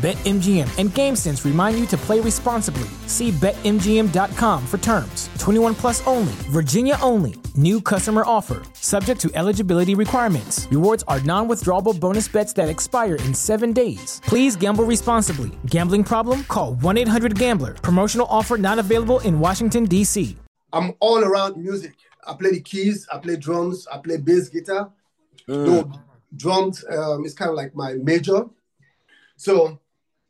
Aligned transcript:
BetMGM 0.00 0.78
and 0.78 0.88
GameSense 0.88 1.44
remind 1.44 1.78
you 1.78 1.84
to 1.88 1.96
play 1.98 2.20
responsibly. 2.20 2.88
See 3.06 3.32
BetMGM.com 3.32 4.66
for 4.66 4.78
terms. 4.78 5.28
21 5.38 5.74
plus 5.74 6.06
only, 6.06 6.32
Virginia 6.48 6.96
only. 7.02 7.34
New 7.54 7.82
customer 7.82 8.22
offer, 8.24 8.62
subject 8.72 9.20
to 9.20 9.30
eligibility 9.34 9.94
requirements. 9.94 10.66
Rewards 10.70 11.04
are 11.06 11.20
non 11.20 11.48
withdrawable 11.48 12.00
bonus 12.00 12.28
bets 12.28 12.54
that 12.54 12.70
expire 12.70 13.16
in 13.16 13.34
seven 13.34 13.74
days. 13.74 14.22
Please 14.24 14.56
gamble 14.56 14.84
responsibly. 14.84 15.50
Gambling 15.66 16.04
problem? 16.04 16.44
Call 16.44 16.76
1 16.76 16.96
800 16.96 17.38
Gambler. 17.38 17.74
Promotional 17.74 18.26
offer 18.30 18.56
not 18.56 18.78
available 18.78 19.18
in 19.20 19.38
Washington, 19.38 19.84
D.C. 19.84 20.34
I'm 20.72 20.94
all 21.00 21.22
around 21.22 21.58
music. 21.62 21.92
I 22.26 22.32
play 22.32 22.52
the 22.52 22.60
keys, 22.60 23.06
I 23.12 23.18
play 23.18 23.36
drums, 23.36 23.86
I 23.92 23.98
play 23.98 24.16
bass 24.16 24.48
guitar. 24.48 24.92
No, 25.46 25.92
drums 26.34 26.86
um, 26.88 27.26
is 27.26 27.34
kind 27.34 27.50
of 27.50 27.56
like 27.56 27.74
my 27.74 27.94
major. 27.94 28.44
So 29.36 29.78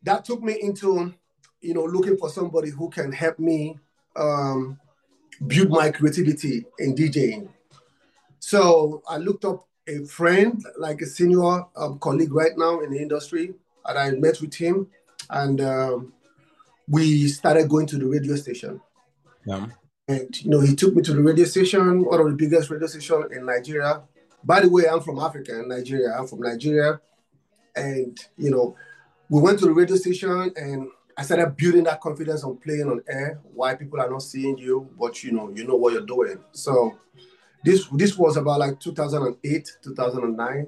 that 0.03 0.25
took 0.25 0.43
me 0.43 0.59
into, 0.61 1.15
you 1.61 1.75
know, 1.75 1.85
looking 1.85 2.17
for 2.17 2.31
somebody 2.31 2.71
who 2.71 2.89
can 2.91 3.13
help 3.13 3.39
me 3.39 3.79
um, 4.17 4.79
build 5.47 5.71
my 5.71 5.91
creativity 5.91 6.65
in 6.79 6.95
DJing. 6.95 7.49
So 8.39 9.03
I 9.09 9.19
looked 9.19 9.45
up 9.45 9.67
a 9.87 10.05
friend, 10.05 10.65
like 10.79 11.01
a 11.03 11.07
senior 11.07 11.65
um, 11.77 11.99
colleague 11.99 12.33
right 12.33 12.57
now 12.57 12.81
in 12.81 12.91
the 12.91 12.99
industry, 12.99 13.55
and 13.85 13.99
I 13.99 14.11
met 14.13 14.41
with 14.41 14.55
him, 14.55 14.87
and 15.29 15.61
um, 15.61 16.13
we 16.89 17.29
started 17.29 17.69
going 17.69 17.87
to 17.87 17.99
the 17.99 18.07
radio 18.07 18.37
station. 18.37 18.81
Yeah. 19.45 19.67
And 20.09 20.43
you 20.43 20.51
know, 20.51 20.61
he 20.61 20.75
took 20.75 20.95
me 20.95 21.03
to 21.03 21.13
the 21.13 21.23
radio 21.23 21.45
station, 21.45 22.05
one 22.05 22.21
of 22.21 22.27
the 22.27 22.35
biggest 22.35 22.71
radio 22.71 22.87
station 22.87 23.25
in 23.33 23.47
Nigeria. 23.47 24.03
By 24.43 24.61
the 24.61 24.69
way, 24.69 24.89
I'm 24.89 25.01
from 25.01 25.19
Africa 25.19 25.53
and 25.53 25.69
Nigeria. 25.69 26.17
I'm 26.19 26.27
from 26.27 26.41
Nigeria, 26.41 27.01
and 27.77 28.19
you 28.37 28.51
know, 28.51 28.77
we 29.31 29.41
went 29.41 29.61
to 29.61 29.67
the 29.67 29.73
radio 29.73 29.97
station 29.97 30.53
and 30.57 30.89
I 31.17 31.23
started 31.23 31.57
building 31.57 31.85
that 31.85 32.01
confidence 32.01 32.43
on 32.43 32.57
playing 32.57 32.91
on 32.91 33.01
air. 33.09 33.41
Why 33.55 33.75
people 33.77 34.01
are 34.01 34.11
not 34.11 34.23
seeing 34.23 34.59
you, 34.59 34.91
but 34.99 35.23
you 35.23 35.33
know, 35.33 35.51
you 35.55 35.67
know 35.67 35.77
what 35.77 35.93
you're 35.93 36.03
doing. 36.03 36.39
So 36.53 36.99
this 37.65 37.87
this 37.93 38.19
was 38.19 38.37
about 38.37 38.59
like 38.59 38.81
2008, 38.81 39.71
2009, 39.83 40.67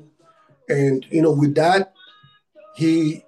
and 0.69 1.07
you 1.11 1.23
know, 1.23 1.33
with 1.33 1.55
that, 1.57 1.93
he 2.77 3.25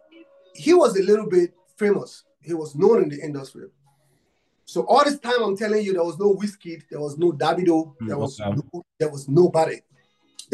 he 0.55 0.73
was 0.73 0.97
a 0.97 1.03
little 1.03 1.29
bit 1.29 1.53
famous. 1.77 2.25
He 2.41 2.55
was 2.55 2.77
known 2.77 3.03
in 3.03 3.09
the 3.09 3.21
industry. 3.21 3.69
So 4.67 4.83
all 4.87 5.05
this 5.05 5.19
time, 5.19 5.43
I'm 5.43 5.57
telling 5.57 5.85
you, 5.85 5.95
there 5.95 6.05
was 6.05 6.19
no 6.19 6.35
Wizkid, 6.35 6.85
there 6.91 7.01
was 7.01 7.19
no 7.19 7.33
Davido, 7.33 7.95
mm, 7.97 8.09
there 8.09 8.19
was 8.19 8.39
no, 8.39 8.85
there 8.98 9.11
was 9.11 9.29
nobody. 9.29 9.81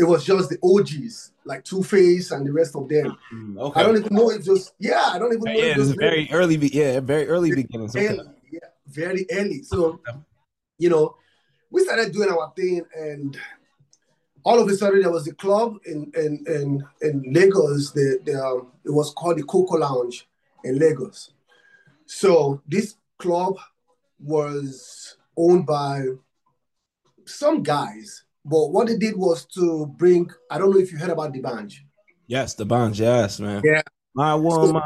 It 0.01 0.05
was 0.05 0.25
just 0.25 0.48
the 0.48 0.59
OGs, 0.62 1.33
like 1.45 1.62
Two 1.62 1.83
Face 1.83 2.31
and 2.31 2.47
the 2.47 2.53
rest 2.53 2.75
of 2.75 2.89
them. 2.89 3.19
Mm, 3.34 3.59
okay. 3.59 3.81
I 3.81 3.83
don't 3.83 3.99
even 3.99 4.15
know 4.15 4.31
if 4.31 4.43
just 4.43 4.72
yeah, 4.78 5.11
I 5.12 5.19
don't 5.19 5.31
even 5.31 5.44
know 5.44 5.53
yeah, 5.53 5.72
if 5.72 5.77
it's 5.77 5.87
just 5.88 5.97
a 5.99 6.00
very 6.00 6.27
early, 6.33 6.56
yeah, 6.56 7.00
very 7.00 7.28
early 7.28 7.55
beginnings. 7.55 7.94
Okay. 7.94 8.09
early, 8.09 8.25
yeah, 8.50 8.69
very 8.87 9.27
early. 9.31 9.62
So, 9.62 10.00
you 10.78 10.89
know, 10.89 11.16
we 11.71 11.84
started 11.84 12.15
doing 12.15 12.31
our 12.31 12.50
thing, 12.56 12.83
and 12.97 13.39
all 14.43 14.59
of 14.59 14.66
a 14.69 14.75
sudden 14.75 15.03
there 15.03 15.10
was 15.10 15.28
a 15.28 15.34
club 15.34 15.77
in 15.84 16.10
in 16.16 16.44
in, 16.47 16.83
in 17.03 17.33
Lagos. 17.34 17.93
The, 17.93 18.21
the 18.25 18.43
um, 18.43 18.72
it 18.87 18.91
was 18.91 19.12
called 19.12 19.37
the 19.37 19.43
Coco 19.43 19.77
Lounge 19.77 20.27
in 20.65 20.78
Lagos. 20.78 21.34
So 22.06 22.62
this 22.66 22.94
club 23.19 23.59
was 24.19 25.19
owned 25.37 25.66
by 25.66 26.06
some 27.27 27.62
guys, 27.62 28.25
but 28.45 28.69
what 28.69 28.87
they 28.89 28.97
did 28.97 29.17
was 29.17 29.45
to 29.47 29.87
bring. 29.87 30.31
I 30.51 30.59
don't 30.59 30.71
know 30.71 30.78
if 30.78 30.93
you 30.93 30.99
heard 30.99 31.11
about 31.11 31.33
D'banj. 31.33 31.75
Yes, 32.27 32.55
the 32.55 32.65
bonds. 32.65 32.99
Yes, 32.99 33.41
man. 33.41 33.61
Yeah. 33.65 33.83
My 34.15 34.34
woman. 34.34 34.83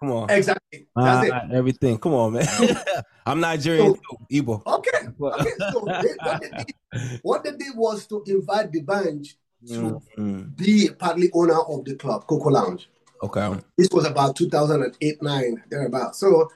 Come 0.00 0.10
on. 0.10 0.30
Exactly. 0.30 0.86
My, 0.96 1.26
That's 1.28 1.44
it. 1.50 1.54
everything. 1.56 1.98
Come 1.98 2.14
on, 2.14 2.32
man. 2.34 2.46
I'm 3.26 3.40
Nigerian 3.40 3.94
So- 3.94 4.16
too. 4.28 4.42
Igbo. 4.42 4.62
Okay. 4.66 4.90
okay. 5.20 5.50
So 5.72 5.84
they, 5.84 6.14
what, 6.22 6.40
they 6.40 6.48
did, 6.50 7.20
what 7.22 7.44
they 7.44 7.50
did 7.52 7.76
was 7.76 8.06
to 8.06 8.22
invite 8.26 8.70
D'banj 8.72 9.34
to 9.68 10.00
Mhm. 10.18 10.56
be 10.56 10.90
partly 10.98 11.30
owner 11.32 11.58
of 11.60 11.84
the 11.84 11.94
club, 11.96 12.26
Coco 12.26 12.50
Lounge. 12.50 12.88
Okay. 13.22 13.54
This 13.78 13.88
was 13.90 14.04
about 14.06 14.36
2008, 14.36 15.22
9, 15.22 15.62
thereabout. 15.70 16.14
So 16.16 16.50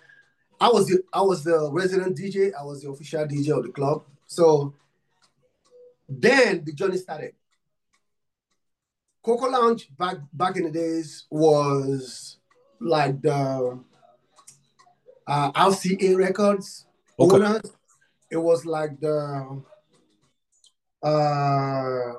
I 0.60 0.69
was 0.69 0.87
the 0.88 1.03
I 1.12 1.22
was 1.22 1.44
the 1.44 1.70
resident 1.72 2.16
DJ, 2.19 2.53
I 2.59 2.62
was 2.65 2.82
the 2.82 2.91
official 2.91 3.25
DJ 3.26 3.56
of 3.56 3.65
the 3.65 3.70
club. 3.72 4.03
So 4.26 4.75
then 6.08 6.62
the 6.64 6.72
journey 6.72 6.96
started. 6.96 7.32
Coco 9.24 9.46
Lounge 9.50 9.88
back 9.98 10.16
back 10.32 10.56
in 10.56 10.64
the 10.64 10.70
days 10.70 11.26
was 11.30 12.38
like 12.80 13.20
the 13.20 13.78
uh, 15.26 15.52
RCA 15.52 16.16
Records 16.16 16.86
Okay. 17.20 17.36
owners. 17.36 17.60
It 18.30 18.36
was 18.36 18.64
like 18.64 18.98
the 19.00 19.62
uh 21.02 22.12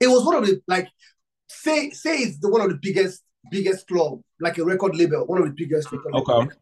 it 0.00 0.06
was 0.06 0.24
one 0.24 0.36
of 0.36 0.46
the 0.46 0.60
like 0.68 0.88
say 1.48 1.90
say 1.90 2.18
it's 2.18 2.38
the 2.38 2.48
one 2.48 2.60
of 2.60 2.68
the 2.68 2.78
biggest 2.80 3.22
biggest 3.50 3.86
club 3.88 4.20
like 4.40 4.58
a 4.58 4.64
record 4.64 4.94
label 4.94 5.26
one 5.26 5.40
of 5.40 5.46
the 5.46 5.54
biggest 5.56 5.90
record 5.90 6.14
Okay. 6.14 6.32
label. 6.32 6.52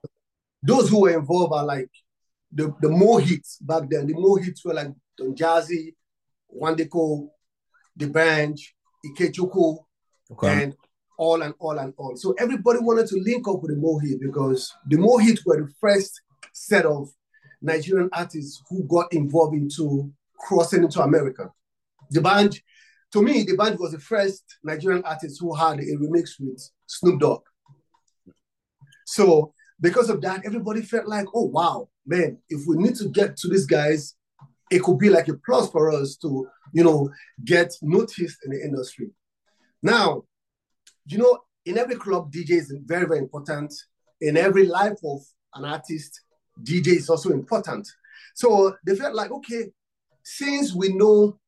those 0.62 0.88
who 0.88 1.02
were 1.02 1.10
involved 1.18 1.52
are 1.52 1.64
like 1.66 1.90
the 2.52 2.74
the 2.80 2.88
Mo'Hits 2.88 3.58
back 3.60 3.88
then 3.90 4.06
the 4.06 4.14
Mo'Hits 4.14 4.64
were 4.64 4.74
like 4.74 4.88
Don 5.18 5.34
Jazzy 5.34 5.94
Wande 6.58 6.88
Coal 6.90 7.34
the 7.96 8.06
bench 8.08 8.74
Ikechukwu 9.04 9.78
Okay. 10.32 10.62
and 10.64 10.76
all 11.18 11.42
and 11.42 11.54
all 11.58 11.78
and 11.78 11.92
all. 11.96 12.16
So 12.16 12.34
everybody 12.38 12.78
wanted 12.80 13.06
to 13.08 13.16
link 13.20 13.46
up 13.48 13.60
with 13.62 13.72
the 13.72 13.76
Mohit 13.80 14.20
because 14.20 14.72
the 14.88 14.96
Mohit 14.96 15.44
were 15.44 15.60
the 15.60 15.72
first 15.80 16.20
set 16.52 16.86
of 16.86 17.08
Nigerian 17.60 18.08
artists 18.12 18.62
who 18.68 18.84
got 18.84 19.12
involved 19.12 19.54
into 19.54 20.10
crossing 20.38 20.84
into 20.84 21.02
America. 21.02 21.50
D'banj, 22.12 22.60
to 23.12 23.22
me, 23.22 23.44
D'banj 23.44 23.78
was 23.78 23.92
the 23.92 23.98
first 23.98 24.44
Nigerian 24.64 25.02
artist 25.04 25.38
who 25.40 25.54
had 25.54 25.78
a 25.80 25.96
remix 25.96 26.30
with 26.40 26.70
Snoop 26.86 27.20
Dogg. 27.20 27.42
So 29.04 29.52
because 29.80 30.10
of 30.10 30.20
that, 30.22 30.42
everybody 30.46 30.82
felt 30.82 31.06
like, 31.06 31.26
oh 31.34 31.46
wow, 31.46 31.88
man, 32.06 32.38
if 32.48 32.66
we 32.66 32.76
need 32.76 32.94
to 32.96 33.08
get 33.08 33.36
to 33.38 33.48
these 33.48 33.66
guys, 33.66 34.14
it 34.70 34.82
could 34.82 34.98
be 34.98 35.10
like 35.10 35.28
a 35.28 35.34
plus 35.34 35.70
for 35.70 35.90
us 35.90 36.16
to, 36.16 36.46
you 36.72 36.84
know, 36.84 37.10
get 37.44 37.74
noticed 37.82 38.38
in 38.44 38.52
the 38.52 38.62
industry. 38.62 39.10
Now, 39.82 40.22
you 41.06 41.18
know, 41.18 41.38
in 41.66 41.76
every 41.76 41.96
club, 41.96 42.32
DJ 42.32 42.50
is 42.52 42.74
very, 42.84 43.06
very 43.06 43.18
important. 43.18 43.74
In 44.20 44.36
every 44.36 44.66
life 44.66 44.98
of 45.04 45.20
an 45.54 45.64
artist, 45.64 46.20
DJ 46.62 46.88
is 46.88 47.10
also 47.10 47.30
important. 47.30 47.88
So 48.34 48.76
they 48.86 48.94
felt 48.94 49.14
like, 49.14 49.30
okay, 49.32 49.70
since 50.22 50.74
we 50.74 50.92
know 50.92 51.38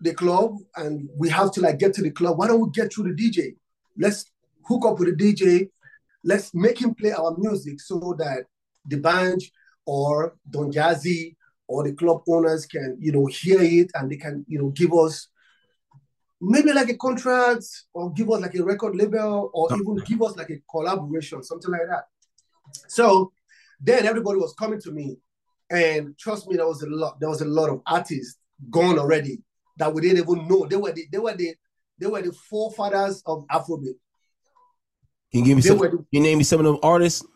the 0.00 0.14
club 0.14 0.56
and 0.76 1.08
we 1.16 1.28
have 1.28 1.52
to 1.52 1.60
like 1.60 1.78
get 1.78 1.94
to 1.94 2.02
the 2.02 2.10
club, 2.10 2.38
why 2.38 2.46
don't 2.46 2.60
we 2.60 2.70
get 2.70 2.92
through 2.92 3.14
the 3.14 3.22
DJ? 3.22 3.56
Let's 3.98 4.30
hook 4.64 4.84
up 4.86 4.98
with 4.98 5.16
the 5.16 5.32
DJ. 5.32 5.70
Let's 6.24 6.54
make 6.54 6.80
him 6.80 6.94
play 6.94 7.12
our 7.12 7.36
music 7.36 7.80
so 7.80 8.14
that 8.18 8.44
D'banj 8.88 9.50
or 9.84 10.36
Don 10.48 10.72
Jazzy 10.72 11.35
or 11.68 11.84
the 11.84 11.92
club 11.92 12.22
owners 12.28 12.66
can, 12.66 12.96
you 13.00 13.12
know, 13.12 13.26
hear 13.26 13.60
it 13.60 13.90
and 13.94 14.10
they 14.10 14.16
can, 14.16 14.44
you 14.48 14.58
know, 14.58 14.68
give 14.70 14.92
us 14.92 15.28
maybe 16.40 16.72
like 16.72 16.88
a 16.88 16.96
contract 16.96 17.64
or 17.94 18.12
give 18.12 18.30
us 18.30 18.40
like 18.40 18.54
a 18.54 18.62
record 18.62 18.94
label 18.94 19.50
or 19.54 19.74
even 19.74 19.96
give 20.04 20.22
us 20.22 20.36
like 20.36 20.50
a 20.50 20.60
collaboration, 20.70 21.42
something 21.42 21.70
like 21.70 21.88
that. 21.88 22.04
So 22.88 23.32
then 23.80 24.06
everybody 24.06 24.38
was 24.38 24.54
coming 24.54 24.80
to 24.82 24.90
me, 24.90 25.16
and 25.70 26.16
trust 26.18 26.48
me, 26.48 26.56
there 26.56 26.66
was 26.66 26.82
a 26.82 26.88
lot. 26.88 27.18
There 27.20 27.28
was 27.28 27.40
a 27.40 27.46
lot 27.46 27.70
of 27.70 27.80
artists 27.86 28.38
gone 28.70 28.98
already 28.98 29.38
that 29.78 29.92
we 29.92 30.02
didn't 30.02 30.18
even 30.18 30.48
know. 30.48 30.66
They 30.66 30.76
were 30.76 30.92
the 30.92 31.06
they 31.10 31.18
were 31.18 31.34
the 31.34 31.54
they 31.98 32.06
were 32.06 32.22
the 32.22 32.32
forefathers 32.32 33.22
of 33.26 33.46
Afrobeat. 33.48 33.96
Can 35.32 35.40
you 35.40 35.44
give 35.44 35.56
me 35.56 35.62
They 35.62 35.68
some? 35.68 35.78
Can 35.78 36.06
you 36.10 36.20
name 36.20 36.38
me 36.38 36.44
some 36.44 36.60
of 36.60 36.66
them 36.66 36.78
artists? 36.82 37.26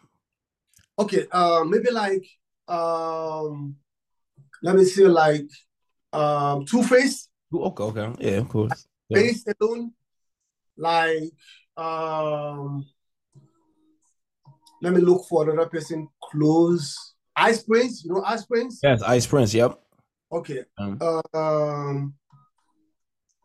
Okay, 0.99 1.27
uh, 1.33 1.65
maybe 1.67 1.91
like 1.91 2.27
um, 2.69 3.77
let 4.63 4.77
me 4.77 4.85
see, 4.85 5.05
like 5.07 5.49
um 6.13 6.65
Two 6.67 6.83
Face. 6.83 7.29
Okay, 7.53 7.83
okay, 7.85 8.13
yeah, 8.21 8.39
of 8.39 8.49
course. 8.49 8.87
Yeah. 9.09 9.19
Face 9.19 9.45
alone, 9.61 9.93
like 10.77 11.31
um. 11.77 12.85
Let 14.83 14.95
me 14.95 15.01
look 15.03 15.27
for 15.29 15.43
another 15.51 15.69
person 15.69 16.09
close. 16.23 16.97
Ice 17.37 17.63
Prince, 17.63 18.03
you 18.05 18.15
know 18.15 18.23
Ice 18.25 18.47
Prince. 18.47 18.81
Yes, 18.83 19.03
Ice 19.03 19.27
Prince. 19.27 19.53
Yep. 19.55 19.79
Okay. 20.33 20.65
Um, 20.79 20.99
Um. 21.35 22.15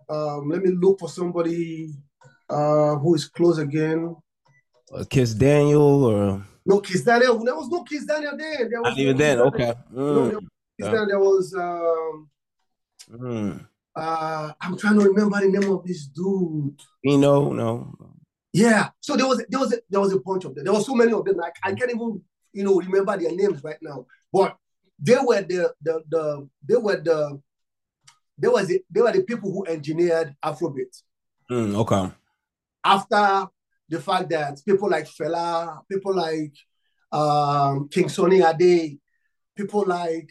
Um. 0.09 0.49
Let 0.49 0.61
me 0.61 0.71
look 0.71 0.99
for 0.99 1.09
somebody. 1.09 1.93
Uh, 2.49 2.95
who 2.97 3.15
is 3.15 3.27
close 3.27 3.57
again? 3.57 4.15
uh, 4.93 5.03
Kiss 5.09 5.33
Daniel 5.33 6.05
or 6.05 6.43
No, 6.65 6.79
Kiss 6.79 7.03
Daniel. 7.03 7.43
There 7.43 7.55
was 7.55 7.67
no 7.69 7.83
Kiss 7.83 8.05
Daniel 8.05 8.37
then. 8.37 8.69
There 8.69 8.81
was 8.81 8.91
not 8.91 8.97
even 8.99 9.17
then. 9.17 9.39
Okay. 9.41 9.73
No, 9.91 10.01
Mm, 10.01 10.33
was 10.35 10.43
Kiss 10.79 10.87
yeah. 10.87 10.91
Daniel. 10.91 11.07
There 11.07 11.19
was 11.19 11.53
um. 11.53 12.29
mm. 13.11 13.67
Uh, 13.95 14.51
I'm 14.59 14.77
trying 14.77 14.99
to 14.99 15.05
remember 15.05 15.39
the 15.39 15.47
name 15.47 15.71
of 15.71 15.85
this 15.85 16.05
dude. 16.07 16.77
You 17.01 17.17
know, 17.17 17.53
no. 17.53 17.95
Yeah. 18.51 18.89
So 18.99 19.15
there 19.15 19.27
was 19.27 19.45
there 19.49 19.59
was 19.59 19.73
a, 19.73 19.77
there 19.89 20.01
was 20.01 20.13
a 20.13 20.19
bunch 20.19 20.45
of 20.45 20.53
them. 20.53 20.65
There 20.65 20.73
were 20.73 20.81
so 20.81 20.95
many 20.95 21.13
of 21.13 21.23
them. 21.23 21.37
Like 21.37 21.55
I 21.63 21.73
can't 21.73 21.91
even 21.91 22.21
you 22.51 22.63
know 22.63 22.79
remember 22.79 23.17
their 23.17 23.33
names 23.33 23.63
right 23.63 23.77
now. 23.81 24.05
But 24.33 24.57
they 24.99 25.17
were 25.17 25.41
the 25.41 25.73
the 25.81 26.03
the 26.09 26.49
they 26.67 26.75
were 26.75 26.97
the 26.97 27.41
they 28.37 28.47
was 28.47 28.67
the, 28.67 28.81
they 28.89 29.01
were 29.01 29.11
the 29.11 29.23
people 29.23 29.51
who 29.51 29.65
engineered 29.65 30.35
Afrobeat. 30.43 31.01
Mm, 31.49 31.75
okay. 31.75 32.13
After 32.83 33.47
the 33.87 34.01
fact 34.01 34.29
that 34.29 34.59
people 34.65 34.89
like 34.89 35.07
Fela, 35.07 35.81
people 35.89 36.15
like 36.15 36.53
um, 37.11 37.87
King 37.89 38.09
Sonny 38.09 38.41
Ade, 38.41 38.99
people 39.55 39.85
like 39.85 40.29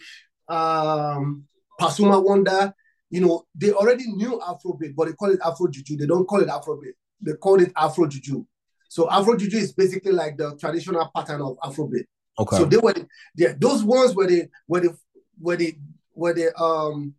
um, 0.49 1.45
Pasuma 1.81 2.23
Wonder, 2.23 2.75
you 3.11 3.21
know, 3.21 3.45
they 3.55 3.73
already 3.73 4.11
knew 4.13 4.41
Afrobeat, 4.41 4.95
but 4.97 5.07
they 5.07 5.13
call 5.13 5.31
it 5.31 5.41
Afro 5.45 5.69
Juju. 5.69 5.97
They 5.97 6.07
don't 6.07 6.27
call 6.27 6.41
it 6.41 6.49
Afrobeat. 6.49 6.95
They 7.21 7.33
call 7.35 7.61
it 7.61 7.73
Afro 7.77 8.07
Juju. 8.07 8.45
So 8.89 9.11
Afro 9.11 9.37
Juju 9.37 9.57
is 9.57 9.73
basically 9.73 10.13
like 10.13 10.37
the 10.37 10.57
traditional 10.57 11.11
pattern 11.15 11.41
of 11.41 11.57
Afrobeat. 11.59 12.05
Okay. 12.39 12.57
So 12.57 12.65
they 12.65 12.77
were 12.77 12.95
yeah, 13.37 13.55
those 13.59 13.85
ones 13.85 14.15
were 14.15 14.27
the 14.27 14.49
were 14.67 14.81
the 14.81 14.97
were 15.41 15.57
the 15.57 15.77
were 16.15 16.33
the 16.33 16.57
um 16.61 17.15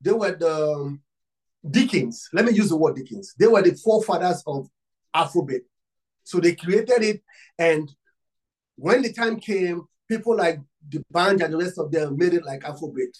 they 0.00 0.12
were 0.12 0.32
the 0.32 0.72
um, 0.72 1.00
Dickens. 1.68 2.28
Let 2.32 2.44
me 2.44 2.52
use 2.52 2.70
the 2.70 2.76
word 2.76 2.96
Dickens. 2.96 3.34
They 3.38 3.46
were 3.46 3.62
the 3.62 3.74
forefathers 3.74 4.42
of 4.46 4.68
Afrobeat. 5.14 5.60
So 6.24 6.40
they 6.40 6.54
created 6.54 7.02
it, 7.02 7.22
and 7.58 7.92
when 8.76 9.02
the 9.02 9.12
time 9.12 9.38
came, 9.38 9.82
people 10.08 10.36
like 10.36 10.60
D'banj 10.88 11.42
and 11.42 11.52
the 11.54 11.58
rest 11.58 11.78
of 11.78 11.90
them 11.90 12.16
made 12.16 12.34
it 12.34 12.44
like 12.44 12.60
Afrobeat. 12.62 13.16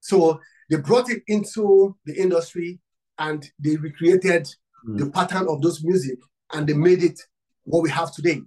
So 0.00 0.40
they 0.70 0.76
brought 0.76 1.10
it 1.10 1.22
into 1.26 1.96
the 2.04 2.14
industry 2.20 2.80
and 3.18 3.44
they 3.58 3.76
recreated 3.76 4.48
Mm. 4.86 4.98
the 4.98 5.10
pattern 5.10 5.46
of 5.48 5.62
those 5.62 5.82
music 5.82 6.18
and 6.52 6.66
they 6.66 6.74
made 6.74 7.02
it 7.02 7.18
what 7.64 7.82
we 7.82 7.88
have 7.88 8.12
today. 8.12 8.42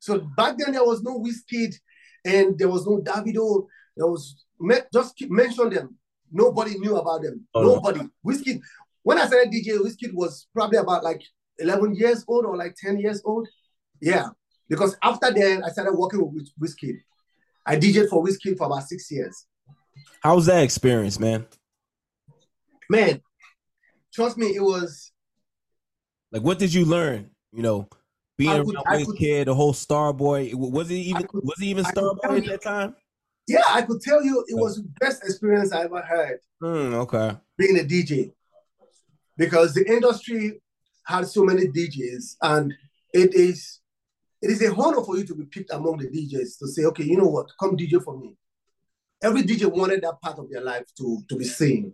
So 0.00 0.18
back 0.36 0.58
then 0.58 0.72
there 0.72 0.84
was 0.84 1.02
no 1.02 1.18
Wizkid 1.18 1.74
and 2.26 2.58
there 2.58 2.68
was 2.68 2.86
no 2.86 2.98
Davido. 3.00 3.66
There 3.96 4.06
was 4.06 4.44
just 4.92 5.14
mention 5.30 5.70
them. 5.70 5.96
Nobody 6.30 6.78
knew 6.78 6.96
about 6.96 7.22
them. 7.22 7.48
Oh. 7.54 7.62
Nobody. 7.62 8.00
Wizkid. 8.22 8.60
When 9.02 9.18
I 9.18 9.26
started 9.26 9.50
DJ, 9.50 9.78
Wizkid 9.78 10.12
was 10.12 10.46
probably 10.52 10.76
about 10.76 11.04
like 11.04 11.22
11 11.58 11.94
years 11.94 12.22
old 12.28 12.44
or 12.44 12.54
like 12.56 12.74
10 12.76 12.98
years 12.98 13.22
old. 13.24 13.48
Yeah, 14.00 14.28
because 14.68 14.94
after 15.02 15.32
then 15.32 15.64
I 15.64 15.70
started 15.70 15.94
working 15.94 16.20
with 16.34 16.50
Wizkid. 16.60 16.98
I 17.66 17.76
DJed 17.76 18.08
for 18.08 18.24
Wizkid 18.24 18.56
for 18.58 18.66
about 18.66 18.84
six 18.88 19.10
years. 19.10 19.46
How 20.22 20.34
was 20.34 20.46
that 20.46 20.62
experience, 20.62 21.18
man? 21.20 21.46
Man, 22.90 23.20
trust 24.12 24.36
me, 24.36 24.48
it 24.48 24.62
was 24.62 25.12
Like, 26.30 26.42
what 26.42 26.58
did 26.58 26.72
you 26.72 26.84
learn? 26.84 27.30
You 27.52 27.62
know, 27.62 27.88
being 28.38 28.50
I 28.50 28.58
could- 28.64 28.76
Wiz 28.90 29.06
could- 29.06 29.16
Kid, 29.18 29.48
the 29.48 29.54
whole 29.54 29.72
Starboy. 29.74 30.54
Was 30.54 30.90
it 30.90 30.94
even? 30.94 31.26
could- 31.26 31.44
was 31.44 31.60
it 31.60 31.66
even 31.66 31.84
I 31.86 31.92
could 31.92 32.02
Starboy 32.04 32.38
at 32.38 32.46
that 32.46 32.62
time? 32.62 32.96
yeah, 33.46 33.62
I 33.68 33.82
could 33.82 34.00
tell 34.00 34.22
you 34.24 34.44
it 34.48 34.54
was 34.56 34.76
the 34.76 34.88
best 35.00 35.22
experience 35.24 35.72
I 35.72 35.84
ever 35.84 36.00
had. 36.00 36.38
Hmm. 36.60 36.94
okay. 36.94 37.36
being 37.58 37.78
a 37.78 37.82
DJ 37.84 38.32
because 39.36 39.74
the 39.74 39.84
industry 39.86 40.62
has 41.06 41.32
so 41.34 41.44
many 41.44 41.66
DJs 41.66 42.36
and 42.42 42.72
it 43.12 43.34
is 43.34 43.80
it 44.42 44.50
is 44.50 44.60
a 44.62 44.74
honor 44.74 45.02
for 45.02 45.16
you 45.16 45.24
to 45.24 45.34
be 45.34 45.44
picked 45.44 45.72
among 45.72 45.98
the 45.98 46.08
DJs 46.08 46.58
to 46.58 46.66
say, 46.68 46.84
okay, 46.84 47.04
you 47.04 47.16
know 47.16 47.28
what, 47.28 47.50
come 47.60 47.76
DJ 47.76 48.02
for 48.02 48.18
me. 48.18 48.36
Every 49.22 49.42
DJ 49.42 49.70
wanted 49.70 50.02
that 50.02 50.20
part 50.20 50.38
of 50.38 50.50
their 50.50 50.60
life 50.62 50.84
to, 50.98 51.22
to 51.28 51.36
be 51.36 51.44
seen. 51.44 51.92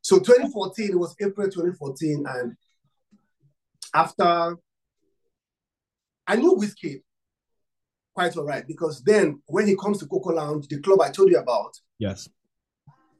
So 0.00 0.18
2014, 0.20 0.90
it 0.92 0.98
was 0.98 1.16
April 1.20 1.48
2014, 1.48 2.24
and 2.28 2.56
after 3.92 4.56
I 6.26 6.36
knew 6.36 6.54
Wizkid 6.56 7.02
quite 8.14 8.36
all 8.36 8.44
right 8.44 8.66
because 8.66 9.02
then 9.02 9.40
when 9.46 9.66
he 9.66 9.76
comes 9.76 9.98
to 9.98 10.06
Coco 10.06 10.30
Lounge, 10.30 10.68
the 10.68 10.80
club 10.80 11.00
I 11.00 11.10
told 11.10 11.30
you 11.30 11.38
about, 11.38 11.74
Yes. 11.98 12.28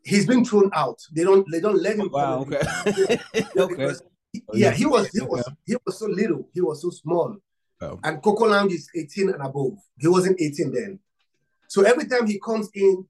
he's 0.04 0.26
been 0.26 0.44
thrown 0.44 0.70
out. 0.74 0.98
They 1.14 1.24
don't 1.24 1.44
they 1.50 1.60
don't 1.60 1.80
let 1.82 1.96
him 1.98 2.08
Wow. 2.12 2.44
come. 2.44 2.54
Okay. 2.54 3.18
Yeah, 3.56 3.62
okay. 3.64 3.92
he- 4.32 4.42
Oh, 4.48 4.54
yeah, 4.56 4.68
yeah. 4.68 4.74
he 4.74 4.86
was 4.86 5.08
he 5.08 5.20
was 5.22 5.40
Okay. 5.46 5.56
he 5.66 5.76
was 5.84 5.98
so 5.98 6.06
little, 6.06 6.48
he 6.52 6.60
was 6.60 6.82
so 6.82 6.90
small. 6.90 7.36
Oh. 7.80 7.98
And 8.02 8.22
Coco 8.22 8.46
Lounge 8.46 8.72
is 8.72 8.88
18 8.94 9.30
and 9.30 9.42
above. 9.42 9.78
He 9.98 10.08
wasn't 10.08 10.40
18 10.40 10.72
then. 10.72 10.98
So 11.68 11.82
every 11.82 12.06
time 12.06 12.26
he 12.26 12.40
comes 12.40 12.68
in, 12.74 13.06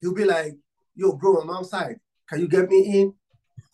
he'll 0.00 0.14
be 0.14 0.24
like, 0.24 0.54
yo, 0.94 1.12
bro, 1.12 1.40
I'm 1.40 1.50
outside. 1.50 1.96
Can 2.28 2.40
you 2.40 2.48
get 2.48 2.68
me 2.68 3.00
in? 3.00 3.14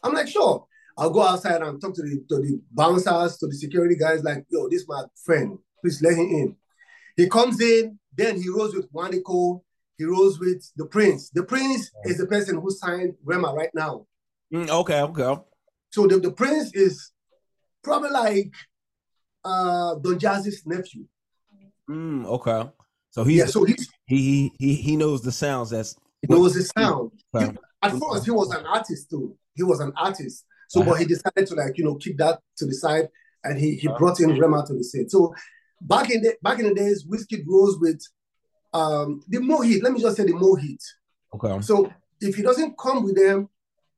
I'm 0.03 0.15
like, 0.15 0.29
sure. 0.29 0.67
I'll 0.99 1.11
go 1.11 1.23
outside 1.23 1.63
and 1.63 1.81
talk 1.81 1.95
to 1.95 2.03
the 2.03 2.23
to 2.29 2.37
the 2.41 2.61
bouncers, 2.71 3.39
to 3.39 3.47
the 3.47 3.55
security 3.55 3.97
guys, 3.97 4.23
like, 4.23 4.45
yo, 4.51 4.69
this 4.69 4.83
is 4.83 4.89
my 4.89 5.05
friend. 5.25 5.59
Please 5.81 6.03
let 6.03 6.15
him 6.15 6.27
in. 6.27 6.57
He 7.17 7.29
comes 7.29 7.61
in, 7.61 7.99
then 8.15 8.41
he 8.41 8.49
rolls 8.49 8.75
with 8.75 8.93
Wande 8.93 9.23
Coal, 9.25 9.65
he 9.97 10.05
rolls 10.05 10.39
with 10.39 10.65
D'Prince. 10.77 11.31
The 11.31 11.45
Prince 11.45 11.91
is 12.05 12.19
the 12.19 12.27
person 12.27 12.61
who 12.61 12.71
signed 12.71 13.15
Rema 13.25 13.55
right 13.55 13.71
now. 13.75 14.07
Mm, 14.53 14.69
okay. 14.69 15.01
Okay. 15.01 15.43
So 15.91 16.07
the, 16.07 16.21
D'Prince 16.21 16.75
is 16.75 17.11
probably 17.83 18.11
like 18.11 18.53
uh 19.45 19.95
Don 19.97 20.19
Jazzy's 20.19 20.63
nephew. 20.67 21.05
Mm, 21.91 22.27
okay. 22.27 22.71
So 23.11 23.25
he's 23.25 23.39
yeah, 23.39 23.47
so 23.47 23.65
he's, 23.65 23.89
he 24.07 24.53
he 24.59 24.75
he 24.75 24.97
knows 24.97 25.23
the 25.23 25.33
sounds. 25.33 25.71
That's 25.71 25.97
he 26.21 26.29
knows 26.29 26.55
the 26.55 26.63
sound. 26.63 27.11
He- 27.39 27.59
at 27.85 27.91
first, 27.99 28.25
he 28.25 28.31
was 28.31 28.51
an 28.53 28.65
artist 28.65 29.11
too. 29.11 29.37
He 29.55 29.65
was 29.65 29.81
an 29.81 29.93
artist. 29.97 30.45
So, 30.69 30.85
but 30.85 31.01
he 31.01 31.05
decided 31.05 31.47
to 31.49 31.55
like 31.57 31.77
you 31.77 31.85
know 31.85 31.97
keep 31.97 32.17
that 32.19 32.39
to 32.59 32.65
the 32.67 32.73
side, 32.75 33.09
and 33.45 33.59
he 33.59 33.75
he 33.75 33.89
brought 33.89 34.21
in 34.21 34.39
Rema 34.39 34.65
to 34.67 34.73
the 34.75 34.85
scene. 34.85 35.09
So 35.09 35.35
back 35.81 36.11
in 36.11 36.23
the 36.23 36.37
back 36.43 36.61
in 36.61 36.67
the 36.69 36.75
days, 36.75 37.05
Wizkid 37.05 37.45
rose 37.47 37.79
with 37.81 38.01
um 38.73 39.23
the 39.29 39.39
Mohit. 39.39 39.83
Let 39.83 39.93
me 39.93 40.01
just 40.01 40.17
say 40.17 40.25
the 40.25 40.33
Mohit. 40.33 40.81
okay. 41.35 41.61
So 41.61 41.93
if 42.21 42.37
he 42.37 42.43
doesn't 42.43 42.79
come 42.79 43.03
with 43.05 43.17
them, 43.17 43.49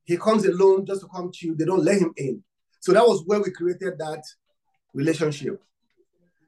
he 0.04 0.16
comes 0.16 0.47
alone 0.47 0.87
just 0.87 1.02
to 1.02 1.09
come 1.09 1.30
to 1.33 1.47
you. 1.47 1.54
They 1.54 1.66
don't 1.66 1.85
let 1.85 2.00
him 2.00 2.12
in. 2.16 2.42
So 2.80 2.92
that 2.92 3.07
was 3.07 3.23
where 3.26 3.40
we 3.40 3.50
created 3.50 3.99
that 3.99 4.23
relationship. 4.95 5.61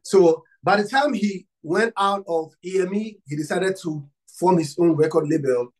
So 0.02 0.44
by 0.62 0.80
the 0.80 0.88
time 0.88 1.12
he 1.12 1.46
went 1.62 1.92
out 1.96 2.24
of 2.28 2.52
EME, 2.64 3.16
he 3.26 3.36
decided 3.36 3.76
to 3.82 4.08
form 4.38 4.58
his 4.58 4.76
own 4.78 4.92
record 4.92 5.28
label. 5.28 5.74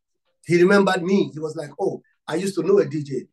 He 0.45 0.61
remembered 0.61 1.03
me. 1.03 1.31
He 1.33 1.39
was 1.41 1.57
like, 1.57 1.71
"Oh, 1.81 2.03
I 2.27 2.37
used 2.37 2.55
to 2.57 2.63
know 2.63 2.79
a 2.79 2.87
DJ." 2.87 3.29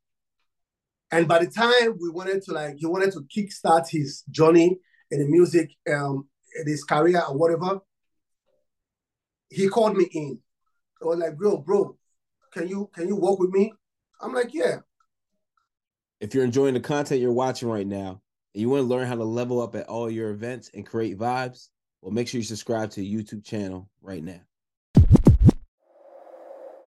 And 1.12 1.28
by 1.28 1.40
the 1.44 1.52
time 1.52 1.98
we 2.00 2.10
wanted 2.10 2.42
to 2.44 2.54
like, 2.54 2.78
he 2.78 2.88
wanted 2.88 3.12
to 3.14 3.22
kickstart 3.22 3.88
his 3.88 4.24
journey 4.32 4.80
in 5.12 5.20
the 5.20 5.28
music, 5.28 5.70
um, 5.92 6.28
in 6.60 6.68
his 6.68 6.84
career 6.84 7.22
or 7.28 7.38
whatever. 7.38 7.82
He 9.50 9.68
called 9.70 9.96
me 9.96 10.06
in. 10.06 10.40
I 11.02 11.06
was 11.06 11.20
like, 11.20 11.38
"Bro, 11.38 11.58
bro, 11.58 11.98
can 12.52 12.68
you 12.68 12.90
can 12.94 13.08
you 13.08 13.16
work 13.16 13.38
with 13.40 13.52
me?" 13.52 13.74
I'm 14.22 14.34
like, 14.34 14.54
"Yeah." 14.54 14.80
If 16.20 16.34
you're 16.34 16.46
enjoying 16.46 16.74
the 16.74 16.80
content 16.80 17.22
you're 17.22 17.32
watching 17.32 17.70
right 17.70 17.86
now, 17.86 18.23
and 18.54 18.62
you 18.62 18.70
want 18.70 18.82
to 18.82 18.88
learn 18.88 19.08
how 19.08 19.16
to 19.16 19.24
level 19.24 19.62
up 19.62 19.76
at 19.76 19.88
all 19.88 20.10
your 20.10 20.32
events 20.32 20.70
and 20.74 20.86
create 20.86 21.18
vibes, 21.18 21.70
well, 22.02 22.12
make 22.12 22.28
sure 22.28 22.40
you 22.40 22.46
subscribe 22.46 22.92
to 22.92 23.00
the 23.00 23.16
YouTube 23.16 23.44
channel 23.44 23.90
right 24.02 24.24
now. 24.24 24.42